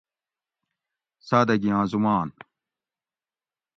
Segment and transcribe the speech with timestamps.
[1.27, 2.29] سادگیاں زُمان